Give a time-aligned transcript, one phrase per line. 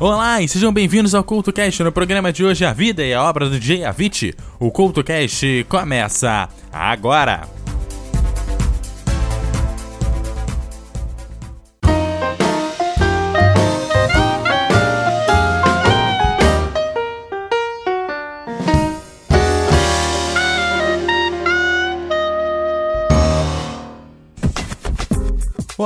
[0.00, 1.84] Olá e sejam bem-vindos ao CultoCast.
[1.84, 4.34] No programa de hoje, a vida e a obra do DJ Avicii.
[4.58, 7.63] O CultoCast começa agora.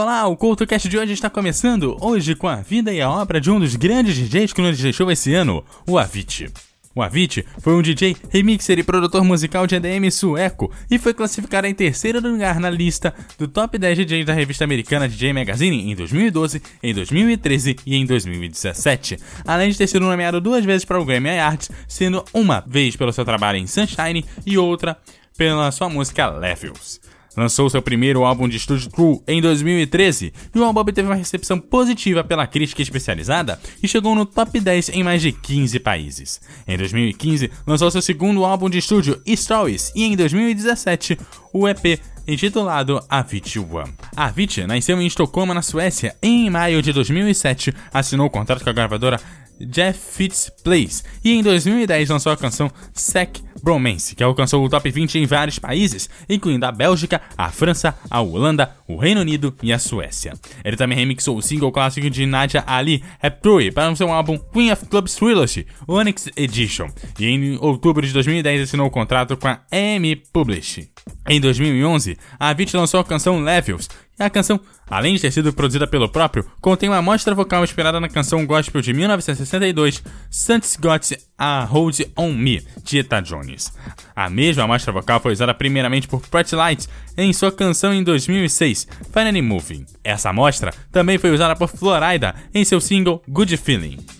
[0.00, 3.50] Olá, o CoutoCast de hoje está começando, hoje com a vida e a obra de
[3.50, 6.52] um dos grandes DJs que nos deixou esse ano, o Avicii.
[6.94, 11.66] O Avicii foi um DJ, remixer e produtor musical de EDM sueco e foi classificado
[11.66, 15.96] em terceiro lugar na lista do top 10 DJs da revista americana DJ Magazine em
[15.96, 21.04] 2012, em 2013 e em 2017, além de ter sido nomeado duas vezes para o
[21.04, 24.96] Grammy Awards, sendo uma vez pelo seu trabalho em Sunshine e outra
[25.36, 27.00] pela sua música Levels
[27.38, 31.58] lançou seu primeiro álbum de estúdio True em 2013 e o álbum teve uma recepção
[31.58, 36.40] positiva pela crítica especializada e chegou no top 10 em mais de 15 países.
[36.66, 41.18] Em 2015, lançou seu segundo álbum de estúdio Stories e em 2017
[41.52, 43.94] o EP intitulado Avicii One.
[44.14, 48.70] Avicii nasceu em Estocolmo, na Suécia, e em maio de 2007 assinou o contrato com
[48.70, 49.18] a gravadora
[49.60, 54.90] Jeff Fitz Plays e em 2010 lançou a canção Sec Bromance, que alcançou o top
[54.90, 59.72] 20 em vários países, incluindo a Bélgica, a França, a Holanda, o Reino Unido e
[59.72, 60.34] a Suécia.
[60.64, 64.72] Ele também remixou o single clássico de Nadia Ali, Raptory, para o seu álbum Queen
[64.72, 69.60] of Clubs Trilogy, Onyx Edition, e em outubro de 2010 assinou o contrato com a
[69.72, 70.90] EMI Publish.
[71.28, 73.88] Em 2011, a Avicii lançou a canção Levels,
[74.24, 78.08] a canção, além de ter sido produzida pelo próprio, contém uma amostra vocal inspirada na
[78.08, 83.72] canção gospel de 1962, Santos Got a Hold On Me, de Eta Jones.
[84.14, 88.88] A mesma amostra vocal foi usada primeiramente por Pratt Light em sua canção em 2006,
[89.12, 89.86] Finally Moving.
[90.02, 94.17] Essa amostra também foi usada por Florida em seu single Good Feeling.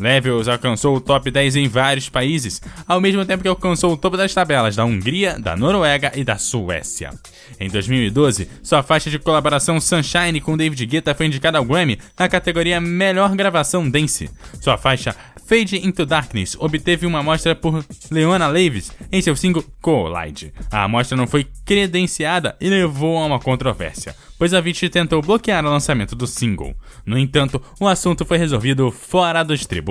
[0.00, 4.16] Levels alcançou o top 10 em vários países, ao mesmo tempo que alcançou o topo
[4.16, 7.10] das tabelas da Hungria, da Noruega e da Suécia.
[7.58, 12.28] Em 2012, sua faixa de colaboração Sunshine com David Guetta foi indicada ao Grammy na
[12.28, 14.30] categoria Melhor Gravação Dance.
[14.60, 15.14] Sua faixa
[15.50, 20.54] Fade Into Darkness obteve uma amostra por Leona Levis em seu single Collide.
[20.70, 25.66] A amostra não foi credenciada e levou a uma controvérsia, pois a Avicii tentou bloquear
[25.66, 26.72] o lançamento do single.
[27.04, 29.89] No entanto, o assunto foi resolvido fora dos tribunais.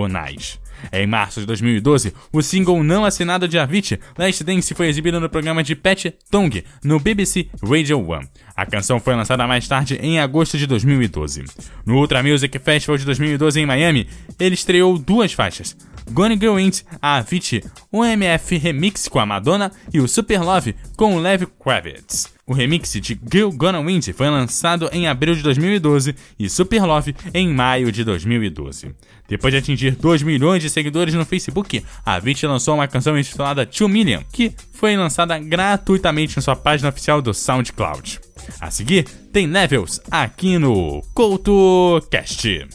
[0.92, 5.30] Em março de 2012, o single não assinado de Avicii, Last Dance, foi exibido no
[5.30, 8.20] programa de Pat Tong no BBC Radio 1.
[8.56, 11.44] A canção foi lançada mais tarde em agosto de 2012.
[11.86, 14.08] No Ultra Music Festival de 2012 em Miami,
[14.40, 15.76] ele estreou duas faixas.
[16.12, 16.58] Gone Girl
[17.02, 21.44] a Avicii, o MF Remix com a Madonna e o Super Love com o Lev
[21.62, 22.34] Kravitz.
[22.50, 27.16] O remix de Girl Gonna Wind foi lançado em abril de 2012 e Super Love
[27.32, 28.96] em maio de 2012.
[29.28, 33.68] Depois de atingir 2 milhões de seguidores no Facebook, a Avicii lançou uma canção intitulada
[33.68, 38.20] 2 Million, que foi lançada gratuitamente em sua página oficial do SoundCloud.
[38.60, 42.68] A seguir, tem Levels aqui no CoutoCast.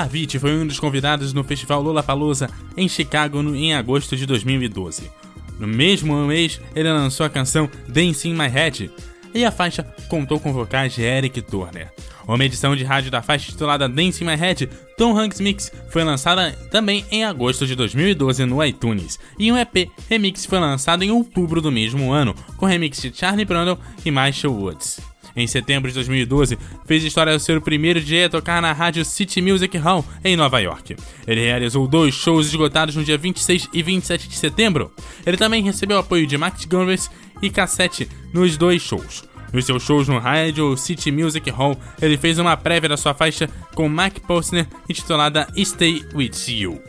[0.00, 5.10] Avicii foi um dos convidados no festival Lollapalooza em Chicago em agosto de 2012.
[5.58, 8.90] No mesmo mês, ele lançou a canção Dancing in My Head,
[9.34, 11.92] e a faixa contou com vocais de Eric Turner.
[12.26, 16.52] Uma edição de rádio da faixa titulada Dancing My Head, Tom Hanks Mix, foi lançada
[16.70, 21.60] também em agosto de 2012 no iTunes, e um EP remix foi lançado em outubro
[21.60, 25.00] do mesmo ano, com remix de Charlie Brandon e Marshall Woods.
[25.38, 29.04] Em setembro de 2012, fez história ao ser o primeiro DJ a tocar na rádio
[29.04, 30.96] City Music Hall, em Nova York.
[31.28, 34.90] Ele realizou dois shows esgotados no dia 26 e 27 de setembro.
[35.24, 37.08] Ele também recebeu apoio de Max Gonvers
[37.40, 39.22] e Cassette nos dois shows.
[39.52, 43.48] Nos seus shows no Radio City Music Hall, ele fez uma prévia da sua faixa
[43.76, 46.82] com Mike Posner intitulada Stay With You.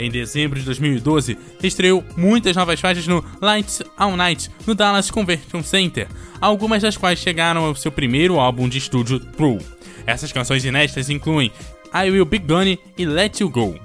[0.00, 5.62] Em dezembro de 2012, estreou muitas novas faixas no Lights All Night no Dallas Convention
[5.62, 6.08] Center,
[6.40, 9.58] algumas das quais chegaram ao seu primeiro álbum de estúdio True.
[10.06, 11.52] Essas canções inéditas incluem
[11.94, 13.78] I Will Be Gone e Let You Go.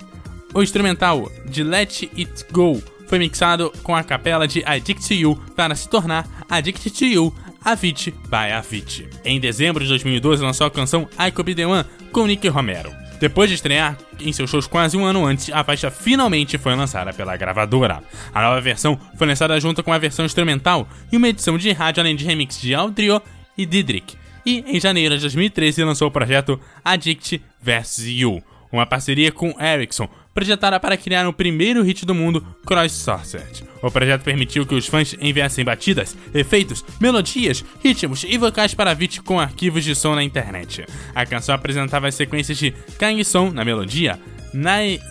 [0.54, 5.76] O instrumental de Let It Go foi mixado com a capela de Addict You para
[5.76, 9.10] se tornar Addicted to You, Avicii by Avicii.
[9.26, 11.84] Em dezembro de 2012 lançou a canção I Could Be The One
[12.14, 13.05] com Nick Romero.
[13.20, 17.14] Depois de estrear em seus shows quase um ano antes, a faixa finalmente foi lançada
[17.14, 18.04] pela gravadora.
[18.34, 22.02] A nova versão foi lançada junto com a versão instrumental e uma edição de rádio
[22.02, 23.22] além de remix de Aldrio
[23.58, 24.16] e Didrik.
[24.46, 30.08] E em janeiro de 2013 lançou o projeto Addict vs You, uma parceria com Ericsson,
[30.36, 33.64] projetada para criar o primeiro hit do mundo, Cross Sorcered.
[33.82, 39.22] O projeto permitiu que os fãs enviassem batidas, efeitos, melodias, ritmos e vocais para Vit
[39.22, 40.86] com arquivos de som na internet.
[41.16, 44.20] A canção apresentava as sequências de Kang Song na melodia,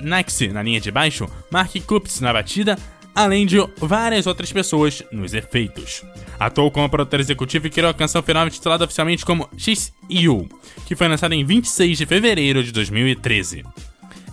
[0.03, 2.79] Naxi na linha de baixo, Mark Cups na batida,
[3.15, 6.03] além de várias outras pessoas nos efeitos.
[6.39, 10.49] Atuou como produtor executivo e criou a canção final titulada oficialmente como X.U.,
[10.85, 13.65] que foi lançada em 26 de fevereiro de 2013.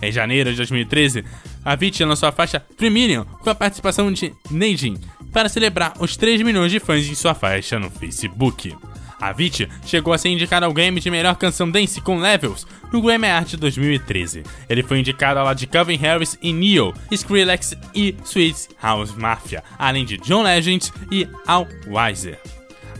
[0.02, 1.24] Em janeiro de 2013,
[1.64, 4.98] Avicii lançou a faixa Premium com a participação de Neijin
[5.32, 8.74] para celebrar os 3 milhões de fãs em sua faixa no Facebook.
[9.20, 13.28] Avicii chegou a ser indicado ao Grammy de melhor canção dance com Levels no Grammy
[13.28, 14.42] Art 2013.
[14.68, 19.62] Ele foi indicado ao lado de Calvin Harris e Neo, Skrillex e Sweet House Mafia,
[19.78, 22.40] além de John Legend e Al Weiser.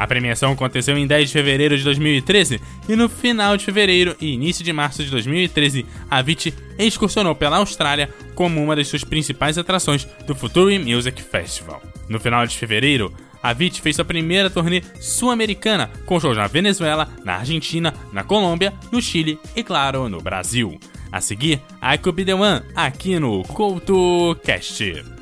[0.03, 4.33] A premiação aconteceu em 10 de fevereiro de 2013 e no final de fevereiro e
[4.33, 9.59] início de março de 2013, a Avicii excursionou pela Austrália como uma das suas principais
[9.59, 11.81] atrações do Futuri Music Festival.
[12.09, 17.09] No final de fevereiro, a Avicii fez sua primeira turnê sul-americana, com shows na Venezuela,
[17.25, 20.81] na Argentina, na Colômbia, no Chile e, claro, no Brasil.
[21.13, 25.22] A seguir, I Could Be The One, aqui no CoutoCast.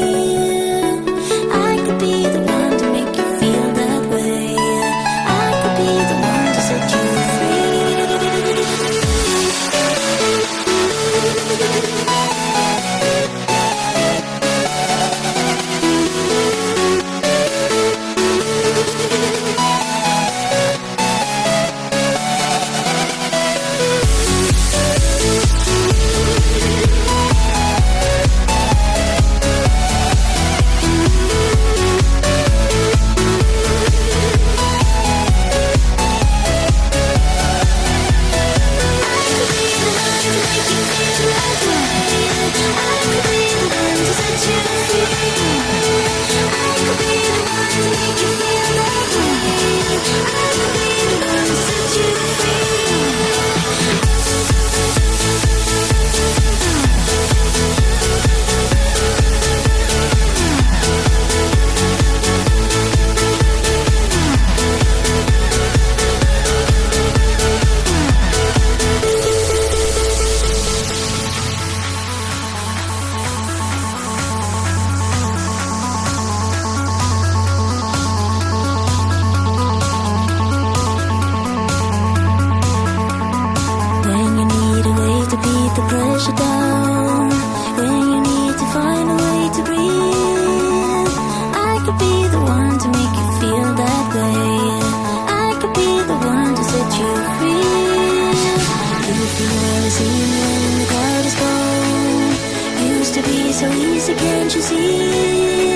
[104.01, 105.70] Lisa, can't you see?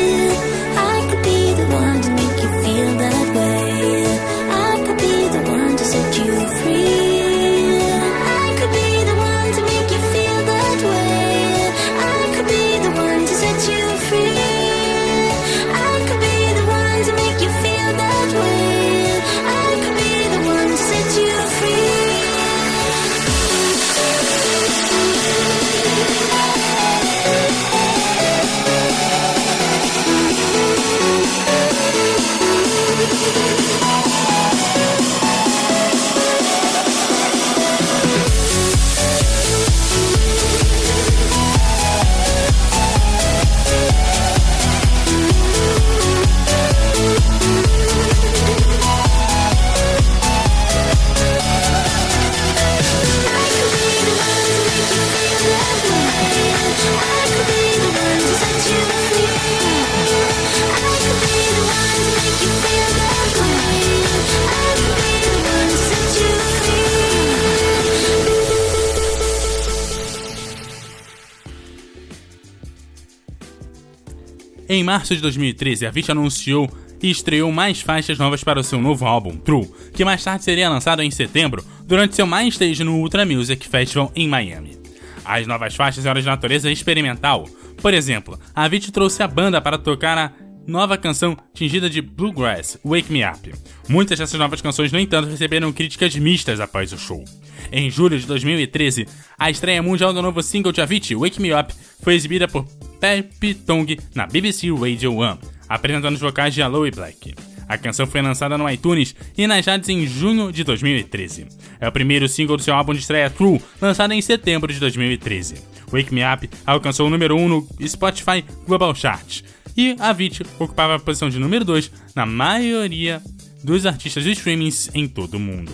[74.75, 76.69] Em março de 2013, a Avicii anunciou
[77.01, 80.69] e estreou mais faixas novas para o seu novo álbum, True, que mais tarde seria
[80.69, 84.77] lançado em setembro durante seu main stage no Ultra Music Festival em Miami.
[85.23, 87.47] As novas faixas eram de natureza experimental.
[87.81, 90.33] Por exemplo, a Avicii trouxe a banda para tocar a
[90.67, 93.51] nova canção tingida de bluegrass, Wake Me Up.
[93.87, 97.23] Muitas dessas novas canções, no entanto, receberam críticas mistas após o show.
[97.71, 99.07] Em julho de 2013,
[99.37, 102.65] a estreia mundial do novo single de Avicii, Wake Me Up, foi exibida por
[102.99, 105.37] Pepe Tong na BBC Radio 1,
[105.69, 107.33] apresentando os vocais de Aloe Black.
[107.67, 111.47] A canção foi lançada no iTunes e nas rádios em junho de 2013.
[111.79, 115.55] É o primeiro single do seu álbum de estreia True, lançado em setembro de 2013.
[115.91, 119.43] Wake Me Up alcançou o número 1 no Spotify Global Chart,
[119.77, 123.21] e Avicii ocupava a posição de número 2 na maioria
[123.63, 125.71] dos artistas de streamings em todo o mundo.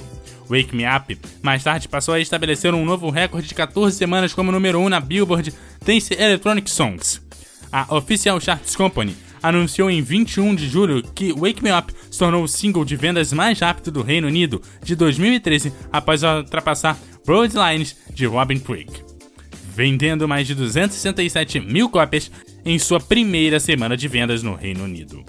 [0.50, 4.52] Wake Me Up mais tarde passou a estabelecer um novo recorde de 14 semanas como
[4.52, 5.54] número 1 na Billboard
[5.86, 7.22] Dance Electronic Songs.
[7.72, 12.44] A Official Charts Company anunciou em 21 de julho que Wake Me Up se tornou
[12.44, 18.26] o single de vendas mais rápido do Reino Unido de 2013 após ultrapassar Broadlines de
[18.26, 19.04] Robin Thicke,
[19.74, 22.30] vendendo mais de 267 mil cópias
[22.66, 25.24] em sua primeira semana de vendas no Reino Unido.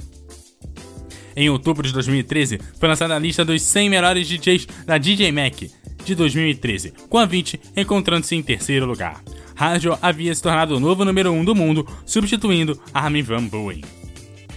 [1.34, 5.62] Em outubro de 2013, foi lançada a lista dos 100 melhores DJs da DJ Mac
[6.04, 9.22] de 2013, com a 20 encontrando-se em terceiro lugar.
[9.54, 13.82] Radio havia se tornado o novo número 1 um do mundo, substituindo Armin Van Buuren.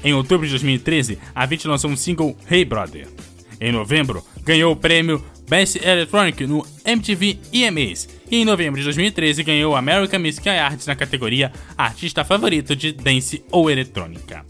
[0.04, 3.08] Em outubro de 2013, a 20 lançou um single Hey Brother.
[3.62, 9.44] Em novembro, ganhou o prêmio Best Electronic no MTV EMAs e em novembro de 2013
[9.44, 14.46] ganhou o American Music Awards na categoria Artista Favorito de Dance ou Eletrônica.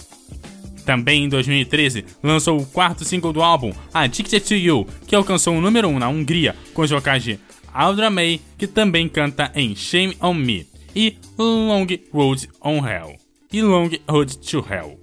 [0.86, 5.62] Também em 2013, lançou o quarto single do álbum, Addicted to You, que alcançou o
[5.62, 7.40] número 1 um na Hungria, com os vocais de
[7.74, 13.16] Audra May, que também canta em Shame on Me, e Long Road on Hell,
[13.52, 15.00] e Long Road to Hell.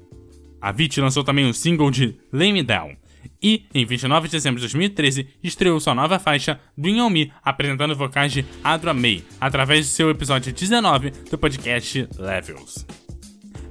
[0.60, 2.96] A Vit lançou também um single de Lay Me Down,
[3.42, 7.96] e, em 29 de dezembro de 2013, estreou sua nova faixa Dream On Me, apresentando
[7.96, 12.86] vocais de Adra May, através de seu episódio 19 do podcast Levels.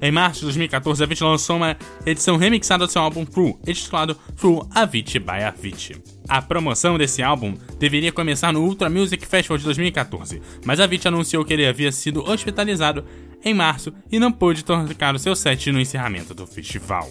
[0.04, 4.16] Em março de 2014, a Avicii lançou uma edição remixada do seu álbum True, intitulado
[4.36, 6.02] True Avicii by Avicii.
[6.28, 11.06] A promoção desse álbum deveria começar no Ultra Music Festival de 2014, mas a Avicii
[11.06, 13.04] anunciou que ele havia sido hospitalizado
[13.44, 17.08] em março e não pôde tocar o seu set no encerramento do festival.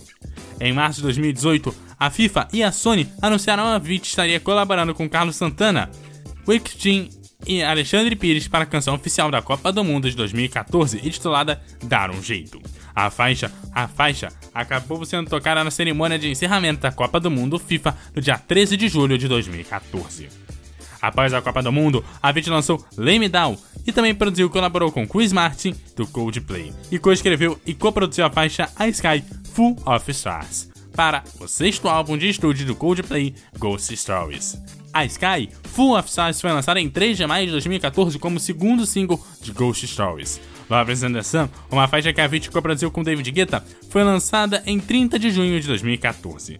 [0.60, 4.96] Em março de 2018, a FIFA e a Sony anunciaram que a Avicii estaria colaborando
[4.96, 5.88] com Carlos Santana,
[6.48, 7.08] Wick Jean
[7.46, 12.10] e Alexandre Pires para a canção oficial da Copa do Mundo de 2014, intitulada Dar
[12.10, 12.60] um Jeito.
[12.96, 17.60] A faixa, a faixa acabou sendo tocada na cerimônia de encerramento da Copa do Mundo
[17.60, 20.27] FIFA no dia 13 de julho de 2014.
[21.00, 23.55] Após a Copa do Mundo, a Vit lançou Lay Me Down
[23.86, 28.31] e também produziu e colaborou com Chris Martin, do Coldplay, e co-escreveu e co-produziu a
[28.31, 33.95] faixa A Sky Full of Stars, para o sexto álbum de estúdio do Coldplay, Ghost
[33.95, 34.57] Stories.
[34.93, 38.86] A Sky Full of Stars foi lançada em 3 de maio de 2014 como segundo
[38.86, 40.41] single de Ghost Stories.
[40.69, 44.63] Lovers and the Sun, uma faixa que a Avicii co-produziu com David Guetta, foi lançada
[44.65, 46.60] em 30 de junho de 2014.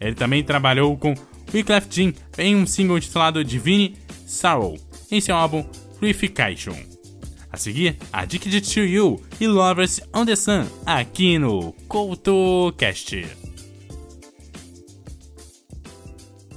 [0.00, 1.14] Ele também trabalhou com
[1.52, 3.96] Wyclef Jean em um single intitulado Divine
[4.26, 4.78] Sorrow,
[5.10, 5.62] em seu álbum
[5.98, 6.76] Purification.
[7.50, 13.47] A seguir, Addicted to You e Lovers on the Sun, aqui no CoutoCast.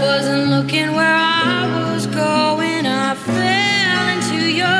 [0.00, 2.86] Wasn't looking where I was going.
[2.86, 4.78] I fell into your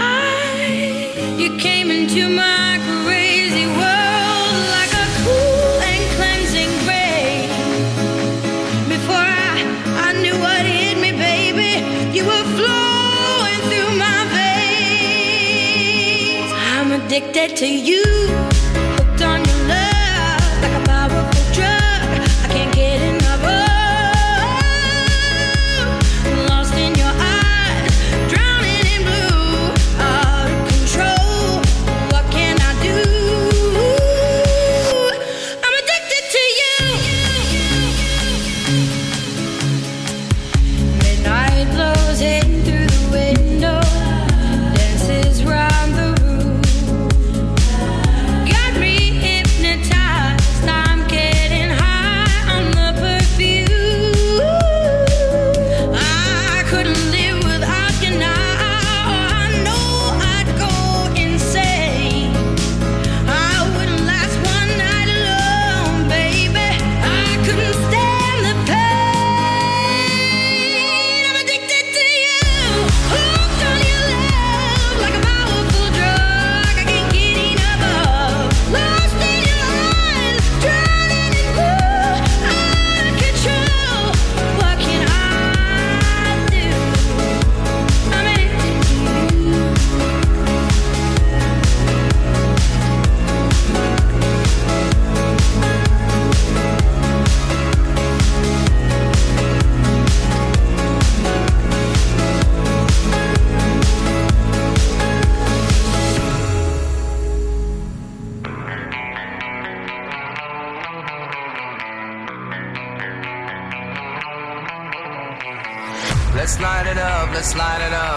[0.00, 1.40] eyes.
[1.40, 6.70] You came into my crazy world like a cool and cleansing.
[8.88, 9.62] Before I,
[10.08, 11.72] I knew what hit me, baby,
[12.16, 16.50] you were flowing through my veins.
[16.74, 18.02] I'm addicted to you.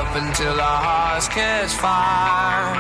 [0.06, 2.74] up until our hearts catch fire.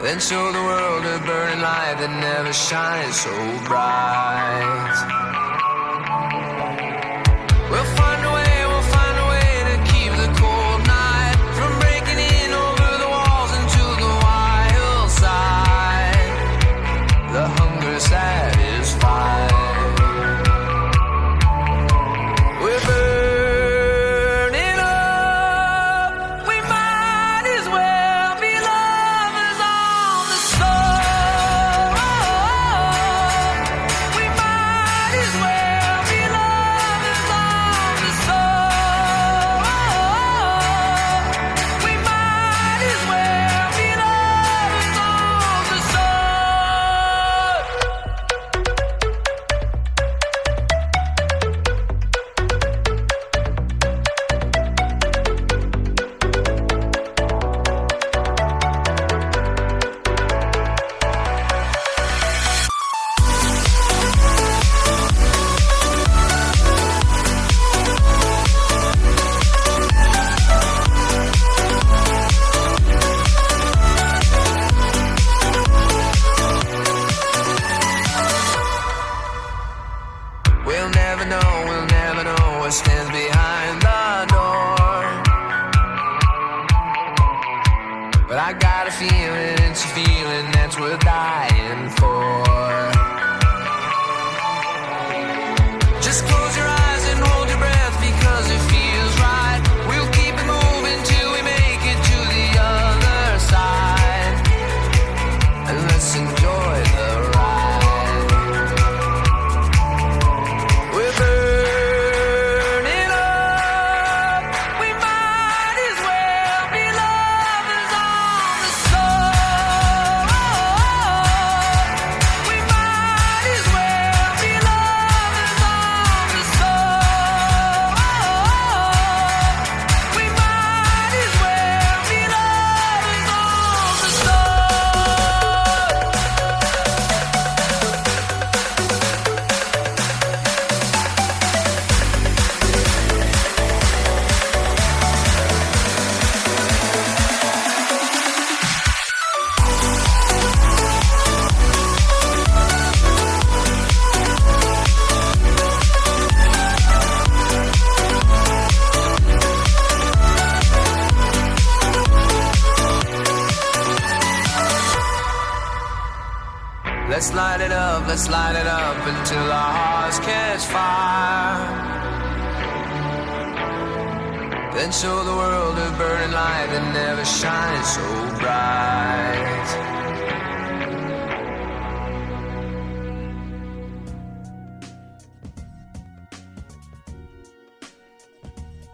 [0.00, 3.34] Then show the world a burning light that never shines so
[3.66, 5.23] bright.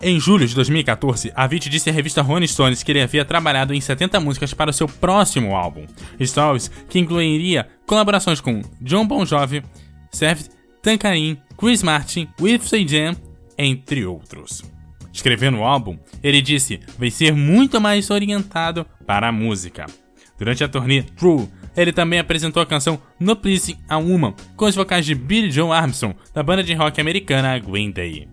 [0.03, 3.81] Em julho de 2014, Avicii disse à revista Rolling Stones que ele havia trabalhado em
[3.83, 5.85] 70 músicas para o seu próximo álbum,
[6.19, 9.63] Stories, que incluiria colaborações com John Bon Jovi,
[10.11, 10.51] Seth
[10.83, 13.15] Tankarin, Chris Martin, Whitney Jam,
[13.59, 14.65] entre outros.
[15.13, 19.85] Escrevendo o álbum, ele disse vai ser muito mais orientado para a música.
[20.39, 24.75] Durante a turnê True, ele também apresentou a canção No Pleasing a Woman com os
[24.75, 28.27] vocais de Billy Joe Armstrong, da banda de rock americana Green Day.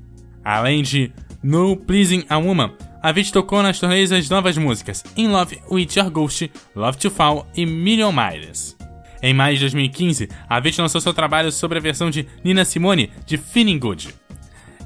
[0.46, 1.12] Além de
[1.48, 6.10] No Pleasing a Woman, Avicii tocou nas turnês as novas músicas In Love with Your
[6.10, 8.76] Ghost, Love to Fall e Million Miles.
[9.24, 13.38] Em maio de 2015, Avicii lançou seu trabalho sobre a versão de Nina Simone de
[13.38, 14.14] Feeling Good.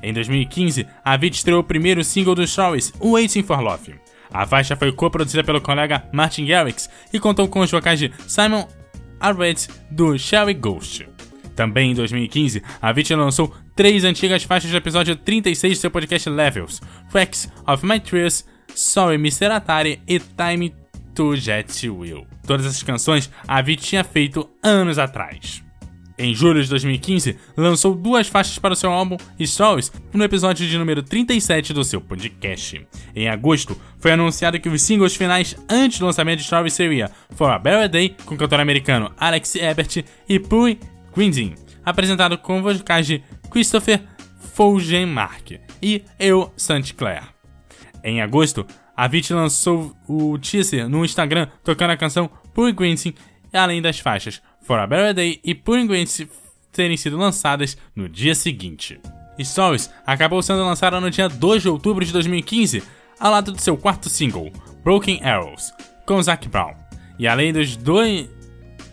[0.04, 3.96] Em 2015, Avicii estreou o primeiro single dos Stories, Waiting for Love.
[4.32, 8.68] A faixa foi co-produzida pelo colega Martin Garrix e contou com os vocais de Simon
[9.20, 11.10] Arrett do Sherry Ghost.
[11.56, 16.80] Também em 2015, Avicii lançou três antigas faixas do episódio 36 do seu podcast Levels:
[17.10, 19.46] Facts of My Tears, Sorry Mr.
[19.46, 20.72] Atari e Time
[21.16, 22.28] to Jet Will.
[22.46, 25.64] Todas essas canções Avicii tinha feito anos atrás.
[26.16, 30.78] Em julho de 2015, lançou duas faixas para o seu álbum Stories no episódio de
[30.78, 32.86] número 37 do seu podcast.
[33.16, 37.50] Em agosto, foi anunciado que os singles finais antes do lançamento de Stories seria For
[37.50, 40.80] a Better Day, com o cantor americano Alex Ebert, e Puri
[41.16, 44.02] Grinding, apresentado com vocais de Christopher
[44.54, 46.94] Folgenmark e Eu St.
[46.94, 47.24] Clair.
[48.04, 48.66] Em agosto,
[48.96, 53.14] Avicii lançou o teaser no Instagram tocando a canção Puri Grinding,
[53.54, 56.30] além das faixas For a Better Day e Puri Grinding
[56.72, 59.00] terem sido lançadas no dia seguinte.
[59.40, 62.84] Stories acabou sendo lançada no dia 2 de outubro de 2015,
[63.20, 64.52] ao lado do seu quarto single,
[64.84, 65.74] Broken Arrows,
[66.06, 66.74] com Zac Brown.
[67.18, 68.30] E além dos dois.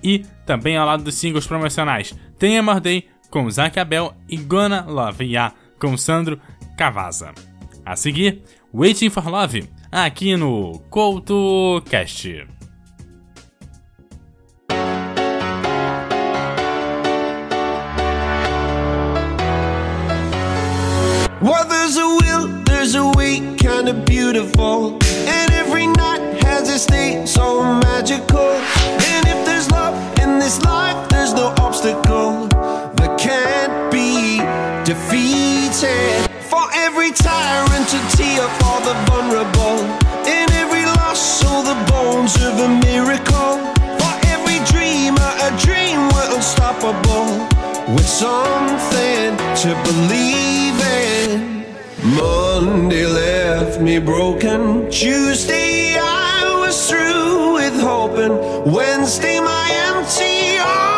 [0.03, 4.85] E também ao lado dos singles promocionais Tem More Day com Zac Abel e Gonna
[4.89, 6.41] Love Ya com Sandro
[6.77, 7.33] Cavazza.
[7.85, 12.47] A seguir, Waiting for Love, aqui no CoutoCast.
[21.41, 24.99] Well, there's a will, there's a way, kinda beautiful.
[37.09, 39.85] Every tyrant to tear for the vulnerable.
[40.27, 43.75] In every loss, so the bones of a miracle.
[43.99, 47.47] For every dreamer, a dream we're unstoppable.
[47.95, 51.65] With something to believe in.
[52.17, 54.91] Monday left me broken.
[54.91, 58.73] Tuesday I was through with hoping.
[58.73, 60.98] Wednesday my empty arms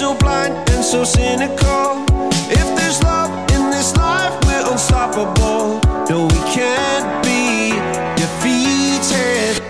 [0.00, 2.06] so blind and so cynical?
[2.48, 5.78] If there's love in this life, we're unstoppable.
[6.08, 7.76] No, we can't be
[8.22, 9.62] defeated.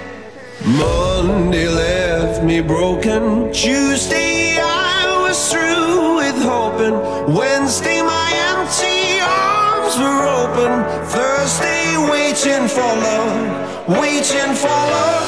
[0.64, 3.52] Monday left me broken.
[3.52, 6.96] Tuesday I was through with hoping.
[7.34, 10.72] Wednesday my empty arms were open,
[11.16, 11.82] Thursday,
[12.14, 15.26] waiting for love, waiting for love.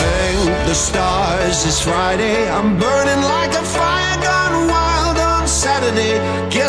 [0.00, 2.48] Thank the stars, it's Friday.
[2.48, 3.97] I'm burning like a fire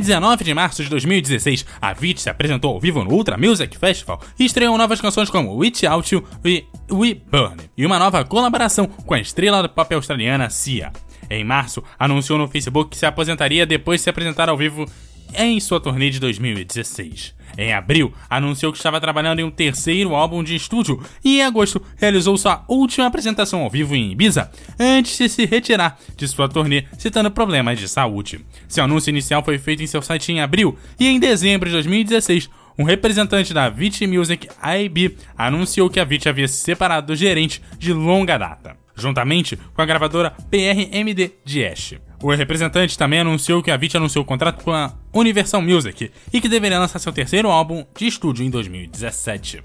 [0.00, 3.76] Em 19 de março de 2016, a Avicii se apresentou ao vivo no Ultra Music
[3.76, 8.24] Festival e estreou novas canções como Witch Out You e We Burn, e uma nova
[8.24, 10.90] colaboração com a estrela do pop australiana Sia.
[11.28, 14.86] Em março, anunciou no Facebook que se aposentaria depois de se apresentar ao vivo
[15.34, 17.34] em sua turnê de 2016.
[17.58, 21.82] Em abril, anunciou que estava trabalhando em um terceiro álbum de estúdio e em agosto
[21.96, 26.84] realizou sua última apresentação ao vivo em Ibiza, antes de se retirar de sua turnê,
[26.98, 28.44] citando problemas de saúde.
[28.68, 32.48] Seu anúncio inicial foi feito em seu site em abril e em dezembro de 2016,
[32.78, 37.60] um representante da Avicii Music, AIB, anunciou que a Avicii havia se separado do gerente
[37.78, 42.09] de longa data, juntamente com a gravadora PRMD de Ash.
[42.22, 46.40] O representante também anunciou que a Avicii anunciou o contrato com a Universal Music e
[46.40, 49.62] que deveria lançar seu terceiro álbum de estúdio em 2017.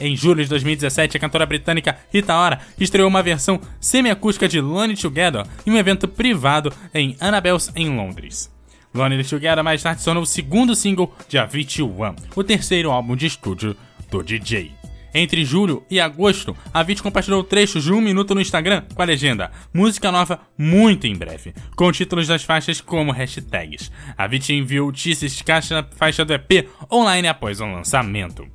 [0.00, 4.96] Em julho de 2017, a cantora britânica Rita Ora estreou uma versão semiacústica de Lonely
[4.96, 8.48] Together em um evento privado em Annabelle's, em Londres.
[8.94, 13.26] Lonely Together mais tarde tornou o segundo single de Avicii One, o terceiro álbum de
[13.26, 13.76] estúdio
[14.08, 14.77] do DJ.
[15.14, 19.04] Entre julho e agosto, a Avicii compartilhou trechos de um minuto no Instagram com a
[19.04, 23.90] legenda Música nova muito em breve, com títulos das faixas como hashtags.
[24.16, 28.46] A Avicii enviou de caixa faixa do EP online após o lançamento.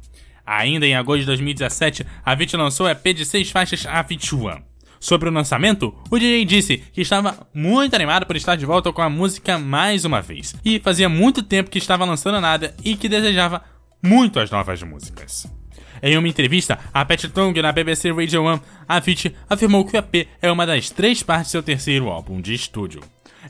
[0.45, 4.63] Ainda em agosto de 2017, a Avicii lançou o EP de seis faixas Avicii One.
[4.99, 9.01] Sobre o lançamento, o DJ disse que estava muito animado por estar de volta com
[9.01, 13.09] a música mais uma vez, e fazia muito tempo que estava lançando nada e que
[13.09, 13.61] desejava
[14.01, 15.45] muito as novas músicas.
[16.05, 19.97] Em uma entrevista a Pat Tong na BBC Radio 1, a Avicii afirmou que o
[19.97, 22.99] EP é uma das três partes do seu terceiro álbum de estúdio.